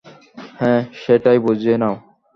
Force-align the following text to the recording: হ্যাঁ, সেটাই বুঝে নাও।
হ্যাঁ, 0.59 0.81
সেটাই 1.05 1.37
বুঝে 1.39 1.73
নাও। 1.77 1.95